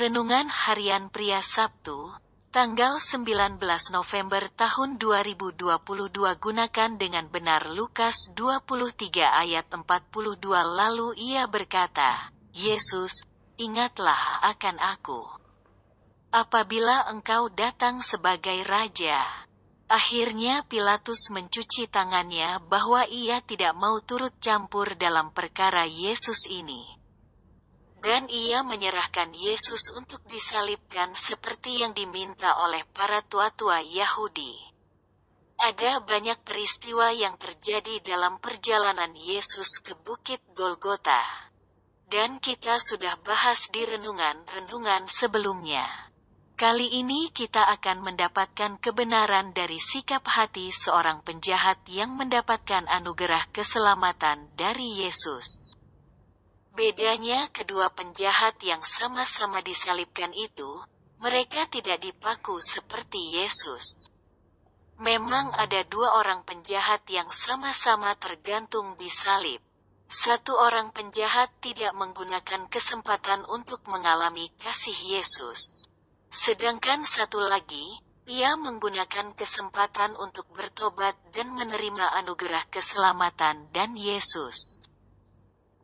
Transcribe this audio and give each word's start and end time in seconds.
Renungan 0.00 0.48
Harian 0.48 1.12
Pria 1.12 1.44
Sabtu, 1.44 2.08
tanggal 2.48 2.96
19 2.96 3.60
November 3.92 4.48
tahun 4.48 4.96
2022 4.96 5.76
gunakan 6.40 6.90
dengan 6.96 7.28
benar 7.28 7.68
Lukas 7.68 8.32
23 8.32 8.96
ayat 9.20 9.68
42 9.68 10.40
lalu 10.56 11.12
ia 11.20 11.44
berkata, 11.44 12.32
Yesus, 12.56 13.28
ingatlah 13.60 14.40
akan 14.48 14.80
aku. 14.80 15.20
Apabila 16.32 17.04
engkau 17.12 17.52
datang 17.52 18.00
sebagai 18.00 18.56
raja. 18.64 19.20
Akhirnya 19.84 20.64
Pilatus 20.64 21.28
mencuci 21.28 21.92
tangannya 21.92 22.56
bahwa 22.72 23.04
ia 23.04 23.44
tidak 23.44 23.76
mau 23.76 24.00
turut 24.00 24.32
campur 24.40 24.96
dalam 24.96 25.28
perkara 25.36 25.84
Yesus 25.84 26.48
ini. 26.48 26.99
Dan 28.00 28.32
ia 28.32 28.64
menyerahkan 28.64 29.28
Yesus 29.36 29.92
untuk 29.92 30.24
disalibkan 30.24 31.12
seperti 31.12 31.84
yang 31.84 31.92
diminta 31.92 32.56
oleh 32.64 32.80
para 32.96 33.20
tua-tua 33.20 33.84
Yahudi. 33.84 34.56
Ada 35.60 36.00
banyak 36.00 36.40
peristiwa 36.40 37.12
yang 37.12 37.36
terjadi 37.36 38.00
dalam 38.00 38.40
perjalanan 38.40 39.12
Yesus 39.12 39.84
ke 39.84 39.92
Bukit 39.92 40.40
Golgota. 40.56 41.20
Dan 42.08 42.40
kita 42.40 42.80
sudah 42.80 43.20
bahas 43.20 43.68
di 43.68 43.84
renungan-renungan 43.84 45.04
sebelumnya. 45.04 46.10
Kali 46.60 46.92
ini 46.92 47.32
kita 47.32 47.68
akan 47.72 48.04
mendapatkan 48.04 48.76
kebenaran 48.80 49.56
dari 49.56 49.80
sikap 49.80 50.24
hati 50.28 50.68
seorang 50.68 51.24
penjahat 51.24 51.84
yang 51.88 52.16
mendapatkan 52.16 52.84
anugerah 52.84 53.48
keselamatan 53.48 54.52
dari 54.56 55.04
Yesus. 55.04 55.79
Bedanya 56.70 57.50
kedua 57.50 57.90
penjahat 57.90 58.62
yang 58.62 58.80
sama-sama 58.86 59.58
disalibkan 59.60 60.30
itu, 60.32 60.80
mereka 61.18 61.66
tidak 61.66 62.00
dipaku 62.00 62.62
seperti 62.62 63.36
Yesus. 63.42 64.08
Memang 65.00 65.50
ada 65.56 65.82
dua 65.88 66.20
orang 66.20 66.44
penjahat 66.44 67.08
yang 67.10 67.26
sama-sama 67.32 68.14
tergantung 68.20 68.94
di 69.00 69.08
salib. 69.08 69.58
Satu 70.10 70.58
orang 70.58 70.90
penjahat 70.90 71.54
tidak 71.62 71.94
menggunakan 71.94 72.66
kesempatan 72.66 73.46
untuk 73.46 73.80
mengalami 73.86 74.50
kasih 74.58 74.96
Yesus. 75.16 75.86
Sedangkan 76.30 77.02
satu 77.02 77.42
lagi, 77.42 77.98
ia 78.30 78.54
menggunakan 78.54 79.34
kesempatan 79.34 80.14
untuk 80.14 80.46
bertobat 80.54 81.18
dan 81.34 81.50
menerima 81.50 82.14
anugerah 82.22 82.62
keselamatan 82.70 83.66
dan 83.74 83.98
Yesus. 83.98 84.86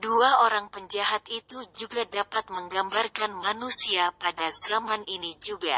Dua 0.00 0.48
orang 0.48 0.72
penjahat 0.72 1.28
itu 1.28 1.60
juga 1.76 2.08
dapat 2.08 2.48
menggambarkan 2.48 3.36
manusia 3.36 4.08
pada 4.16 4.48
zaman 4.48 5.04
ini 5.04 5.36
juga. 5.36 5.76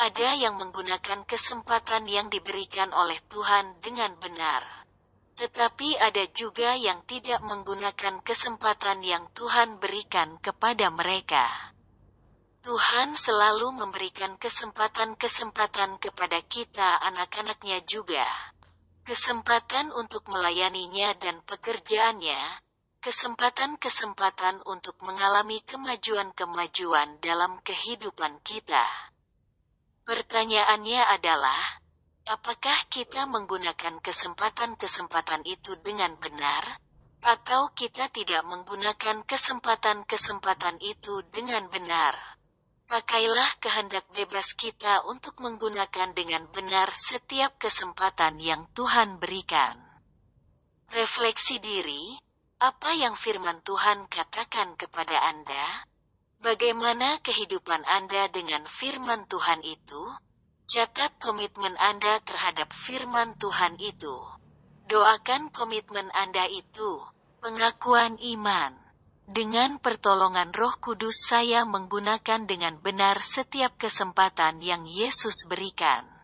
Ada 0.00 0.40
yang 0.40 0.56
menggunakan 0.56 1.28
kesempatan 1.28 2.08
yang 2.08 2.32
diberikan 2.32 2.96
oleh 2.96 3.20
Tuhan 3.28 3.76
dengan 3.84 4.16
benar. 4.16 4.88
Tetapi 5.36 6.00
ada 6.00 6.24
juga 6.32 6.80
yang 6.80 7.04
tidak 7.04 7.44
menggunakan 7.44 8.24
kesempatan 8.24 9.04
yang 9.04 9.28
Tuhan 9.36 9.76
berikan 9.76 10.40
kepada 10.40 10.88
mereka. 10.88 11.44
Tuhan 12.64 13.20
selalu 13.20 13.84
memberikan 13.84 14.40
kesempatan-kesempatan 14.40 16.00
kepada 16.00 16.40
kita 16.40 17.04
anak-anaknya 17.04 17.84
juga. 17.84 18.24
Kesempatan 19.04 19.92
untuk 19.92 20.24
melayaninya 20.32 21.12
dan 21.20 21.44
pekerjaannya, 21.44 22.63
kesempatan-kesempatan 23.04 24.64
untuk 24.64 24.96
mengalami 25.04 25.60
kemajuan-kemajuan 25.68 27.20
dalam 27.20 27.60
kehidupan 27.60 28.40
kita. 28.40 28.80
Pertanyaannya 30.08 31.04
adalah, 31.12 31.84
apakah 32.24 32.88
kita 32.88 33.28
menggunakan 33.28 34.00
kesempatan-kesempatan 34.00 35.44
itu 35.44 35.76
dengan 35.84 36.16
benar, 36.16 36.80
atau 37.20 37.76
kita 37.76 38.08
tidak 38.08 38.40
menggunakan 38.48 39.20
kesempatan-kesempatan 39.28 40.80
itu 40.80 41.20
dengan 41.28 41.68
benar? 41.68 42.40
Pakailah 42.88 43.60
kehendak 43.60 44.08
bebas 44.16 44.56
kita 44.56 45.04
untuk 45.12 45.44
menggunakan 45.44 46.16
dengan 46.16 46.48
benar 46.48 46.88
setiap 46.96 47.60
kesempatan 47.60 48.40
yang 48.40 48.64
Tuhan 48.72 49.20
berikan. 49.20 49.76
Refleksi 50.88 51.60
diri, 51.60 52.23
apa 52.62 52.94
yang 52.94 53.18
firman 53.18 53.58
Tuhan 53.66 54.06
katakan 54.06 54.78
kepada 54.78 55.18
Anda? 55.26 55.90
Bagaimana 56.38 57.18
kehidupan 57.24 57.82
Anda 57.82 58.30
dengan 58.30 58.62
firman 58.68 59.26
Tuhan 59.26 59.64
itu? 59.66 60.02
Catat 60.70 61.18
komitmen 61.18 61.74
Anda 61.76 62.20
terhadap 62.22 62.70
firman 62.70 63.34
Tuhan 63.40 63.80
itu. 63.82 64.16
Doakan 64.86 65.50
komitmen 65.50 66.12
Anda 66.12 66.44
itu, 66.46 67.00
pengakuan 67.40 68.20
iman. 68.20 68.76
Dengan 69.24 69.80
pertolongan 69.80 70.52
Roh 70.52 70.76
Kudus, 70.76 71.24
saya 71.24 71.64
menggunakan 71.64 72.44
dengan 72.44 72.76
benar 72.76 73.24
setiap 73.24 73.80
kesempatan 73.80 74.60
yang 74.60 74.84
Yesus 74.84 75.48
berikan. 75.48 76.04